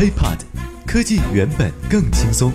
[0.00, 0.38] iPod，
[0.86, 2.50] 科技原本更轻松。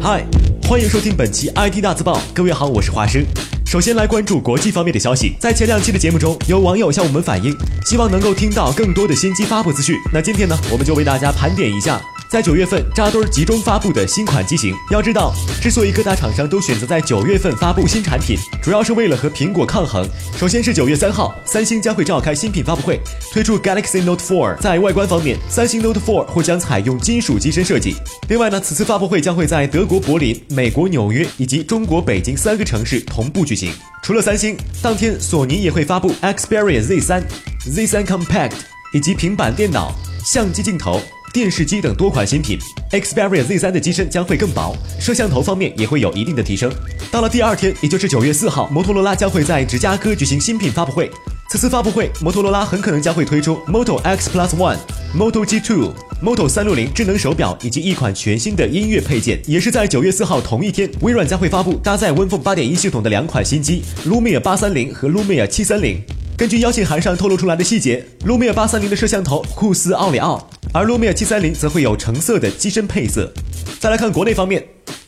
[0.00, 0.26] 嗨，
[0.64, 2.20] 欢迎收听本期 IT 大字报。
[2.34, 3.24] 各位好，我是花生。
[3.64, 5.36] 首先来关注国际方面的消息。
[5.38, 9.96] 在前两期的节目中，有网友向我们反映，希望能够听到更多的新机发布资讯。
[10.12, 12.00] 那今天呢，我们就为大家盘点一下。
[12.32, 20.08] 在九月份扎堆集中发布的新款机型，要知道，之所以各大厂商都选择在九月份发布新产品，主要是为了和苹果抗衡。
[20.38, 22.98] 首先是九月三号，三星将会召开新品发布会，
[23.30, 24.58] 推出 Galaxy Note 4。
[24.60, 27.96] 在外观方面，三星 Note 4或将采用金属机身设计。
[28.30, 33.70] 另外呢，此次发布会将会在德国柏林、美国纽约以及中国北京三个城市同步举行。
[34.02, 37.22] 除了三星，当天索尼也会发布 Xperia Z3、
[37.66, 38.52] Z3 Compact
[38.94, 39.92] 以及平板电脑、
[40.24, 40.98] 相机镜头。
[41.32, 42.58] 电视机等多款新品
[42.90, 46.70] ，Xperia Z3 的机身将会更薄，摄像头方面也会有一定的提升。
[47.10, 51.10] 到了第二天，也就是九月四号，摩托罗拉将会在芝加哥举行新品发布会。
[51.48, 54.76] 此次发布会，摩托罗拉很可能将会推出 Moto X Plus One、
[55.16, 55.90] Moto G2、
[56.22, 59.40] Moto 三六零智能手表以及一款全新的音乐配件。
[59.46, 66.02] 也是在九月四号同一天，微软将会发布搭载 Win Phone 八点一系统的两款新机，Lumia 八三零和 Lumia 七三零。
[66.36, 70.48] 根据邀请函上透露出来的细节，Lumia 八三零的摄像头酷似奥利奥。
[70.72, 73.32] 而 Lumia 七三零则会有橙色的机身配色。
[73.78, 74.64] 再来看国内方面，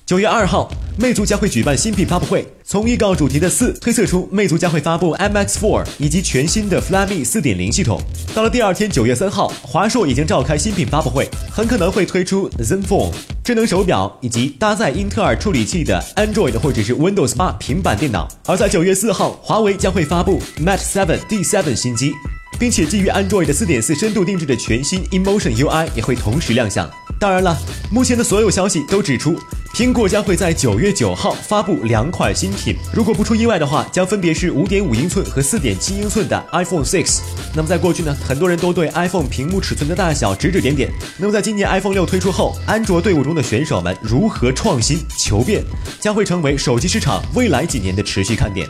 [0.07, 2.47] 九月二号，魅族将会举办新品发布会。
[2.65, 8.01] 从预告主题的四推测出，魅族将会发布 MX4 以及全新的 Flyme 四点零系统。
[8.35, 18.29] 到了第二天，九月三号，华硕已经召开新品发布会，很可能会推出 Zenfone 智能手表以及搭载英特尔处理器的 Android 或者是 Windows 八平板电脑。
[18.47, 22.13] 而在九月四号，华为将会发布 Mate 7 D7 新机。
[22.57, 26.89] 并且基于 Android 四点四深度定制的全新 Emotion UI 也会同时亮相。
[27.19, 27.57] 当然了，
[27.91, 29.37] 目前的所有消息都指出，
[29.75, 32.77] 苹果将会在九月九号发布两款新品。
[32.95, 37.23] 如果不出意外的话，将分别是五点五英寸和四点七英寸的 iPhone 6。
[37.57, 40.89] 那么在过去呢，很多人都对 iPhone 屏幕尺寸的大小指指点点。
[41.19, 45.65] 那么在今年 iPhone 六推出后，安卓队伍中的选手们如何创新求变，
[45.99, 48.69] 将会成为手机市场未来几年的持续看点。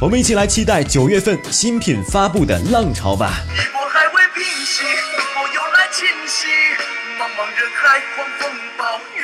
[0.00, 3.34] 我们一起来期待九月份新品发布的浪潮吧。
[3.50, 6.46] 我还未平息，我又来侵袭，
[7.20, 9.20] 茫茫人海，狂风暴雨，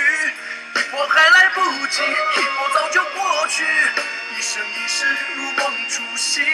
[0.96, 3.64] 我还来不及，一波早就过去，
[4.30, 6.44] 一生一世如梦初醒，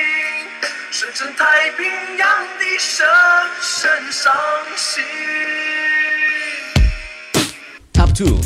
[0.91, 1.85] 深深太平
[2.17, 2.27] 洋
[2.59, 3.07] 的深
[3.61, 4.33] 深伤
[4.79, 5.05] 心。
[7.93, 8.41] Top two。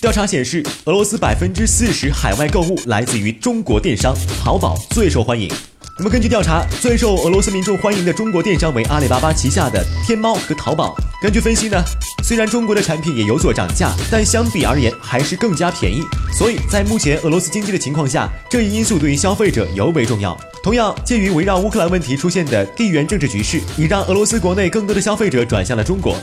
[0.00, 5.52] 调查显示，俄罗斯百分之四十海外购物来自于中国电商，淘宝最受欢迎。
[5.98, 10.96] 那么根据调查，最受俄罗斯民众欢迎的中国电商为阿里巴巴旗下的天猫和淘宝。
[11.20, 11.82] 根据分析呢，
[12.28, 16.02] 虽然中国的产品也有所涨价，但相比而言还是更加便宜。
[16.30, 20.36] 所以在目前俄罗斯经济的情况下，这一因素对于消费者尤为重要。
[20.62, 26.18] 同样，鉴于围绕乌克兰问题出现的地缘政治局势，已让俄罗斯国内更多的消费者转向了中国。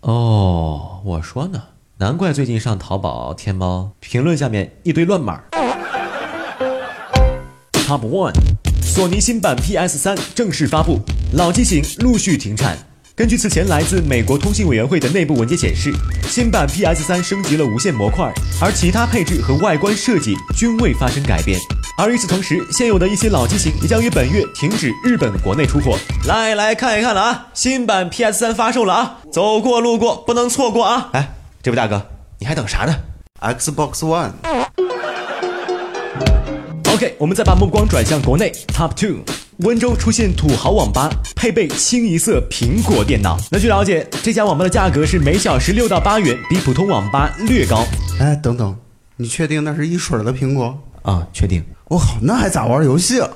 [0.00, 1.62] 哦，我说呢。
[1.96, 5.40] 难怪最近上淘宝、天猫，评论下面一堆乱码。
[7.86, 8.34] Top One，
[8.82, 11.00] 索尼新版 PS 三正式发布，
[11.32, 12.76] 老机型陆续停产。
[13.22, 15.94] 根据此前来自美国通信委员会的内部文件显示，
[16.28, 18.28] 新版 PS 三升级了无线模块，
[18.60, 21.56] 而其他配置和外观设计均未发生改变。
[21.96, 25.96] 而与此同时，现有的一些老机型也将于本月停止日本国内出货。
[26.26, 31.10] 来来看一看了啊，新版 PS 三发售了啊，走过路过不能错过啊！
[31.12, 31.32] 哎。
[31.62, 32.04] 这位大哥，
[32.40, 32.96] 你还等啥呢
[33.40, 34.32] ？Xbox One。
[36.92, 39.20] OK，我们再把目光转向国内，Top Two，
[39.62, 43.38] 温州出现土豪网吧，配备清一色苹果电脑。
[43.50, 47.86] 那据了解，这家网吧的价格是每小时六到八元，比普通网吧略高。
[48.18, 48.76] 哎，等等，
[49.16, 50.76] 你确定那是一水的苹果？
[51.02, 51.64] 啊，确定。
[51.88, 53.28] 我靠，那还咋玩游戏啊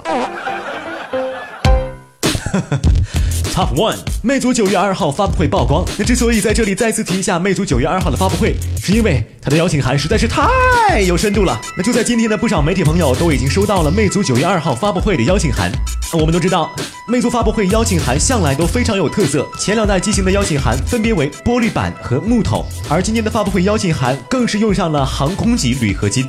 [3.57, 5.83] ？Top One，魅族九月二号发布会曝光。
[5.99, 11.59] 那之所以在这里再次提一下魅族九月二号的发布会，是因为它的邀请函实在是太有深度了。
[11.75, 15.73] 那就在今天的不少媒体朋友都已经收到了魅族九月二号发布会的邀请函。
[16.13, 16.71] 我们都知道，
[17.09, 19.49] 魅族发布会邀请函向来都非常有特色。
[19.59, 26.29] 前两代机型的邀请函分别为玻璃板和木头，而今年的发布会邀请函更是用上了航空级铝合金。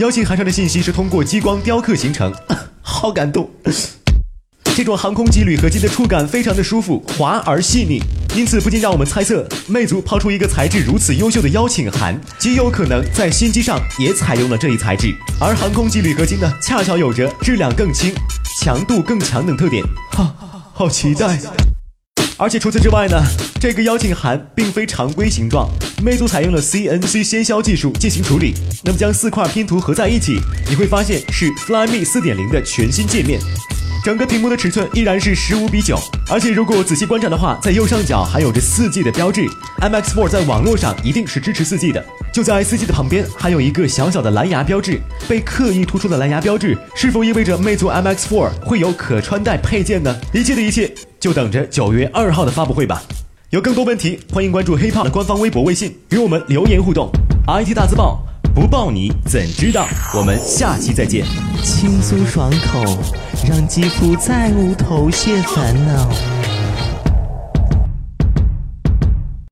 [0.00, 2.34] 邀请函上的信息是通过激光雕刻形成，
[2.82, 3.48] 好感动。
[4.76, 7.98] 这种航空级铝合金的触感非常的舒服，滑而细腻，
[8.36, 15.14] 因此不禁让我们猜测，魅族抛出一个材质如此优秀的邀请函，极有可能在新机上也采用了这一材质。
[15.40, 18.12] 而航空级铝合金呢，恰巧有着质量更轻、
[18.60, 20.34] 强度更强等特点，哈，
[20.74, 21.40] 好期待！
[22.36, 23.16] 而且除此之外呢，
[23.58, 25.70] 这个邀请函并非常规形状，
[26.04, 28.52] 魅族采用了 CNC 先削技术进行处理，
[28.84, 30.38] 那么将四块拼图合在一起，
[30.68, 33.40] 你会发现是 Flyme 四点零的全新界面。
[34.06, 35.98] 整个屏幕的尺寸依然是十五比九，
[36.30, 39.44] 而且如果仔细观察的话，在右上角还有着四 G 的标志。
[39.80, 42.06] MX4 在网络上一定是支持四 G 的。
[42.32, 50.16] 就在四 G 的旁边，还有一个小小的蓝牙标志，被刻意突出的蓝牙标志，是否意味着魅族 MX4 会有可穿戴配件呢？
[50.32, 53.02] 一切的一切，就等着九月二号的发布会吧。
[53.50, 57.10] 有更多问题，欢迎关注 HipHop 的官方微博、微信，与我们留言互动。
[57.48, 58.24] IT 大字报。
[58.56, 59.86] 不抱你怎知道？
[60.14, 61.26] 我们下期再见。
[61.62, 62.82] 轻松爽口，
[63.46, 66.08] 让肌肤再无头屑烦恼。